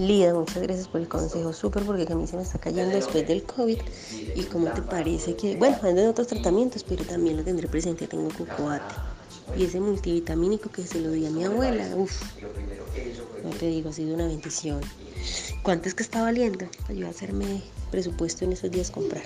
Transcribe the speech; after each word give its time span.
Lida, 0.00 0.32
muchas 0.32 0.62
gracias 0.62 0.88
por 0.88 1.02
el 1.02 1.08
consejo, 1.08 1.52
súper, 1.52 1.82
porque 1.82 2.10
a 2.10 2.16
mí 2.16 2.26
se 2.26 2.34
me 2.34 2.42
está 2.42 2.58
cayendo 2.58 2.94
después 2.94 3.28
del 3.28 3.42
COVID. 3.42 3.78
¿Y 4.34 4.42
cómo 4.44 4.70
te 4.72 4.80
parece 4.80 5.36
que, 5.36 5.56
bueno, 5.56 5.76
ando 5.82 6.00
en 6.00 6.08
otros 6.08 6.26
tratamientos, 6.26 6.84
pero 6.84 7.04
también 7.04 7.36
lo 7.36 7.44
tendré 7.44 7.68
presente, 7.68 8.06
tengo 8.06 8.30
cocoate. 8.30 8.94
Y 9.58 9.64
ese 9.64 9.78
multivitamínico 9.78 10.70
que 10.70 10.86
se 10.86 11.00
lo 11.00 11.10
di 11.10 11.26
a 11.26 11.30
mi 11.30 11.44
abuela, 11.44 11.86
uff, 11.96 12.18
no 13.44 13.50
te 13.50 13.66
digo, 13.66 13.90
ha 13.90 13.92
sido 13.92 14.14
una 14.14 14.26
bendición. 14.26 14.80
¿Cuánto 15.62 15.90
es 15.90 15.94
que 15.94 16.02
está 16.02 16.22
valiendo? 16.22 16.66
Ayuda 16.88 17.08
a 17.08 17.10
hacerme 17.10 17.62
presupuesto 17.90 18.46
en 18.46 18.52
esos 18.52 18.70
días 18.70 18.90
comprar. 18.90 19.24